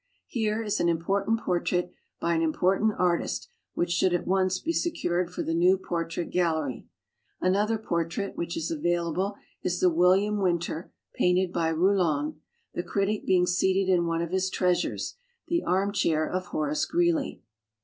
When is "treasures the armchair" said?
14.49-16.27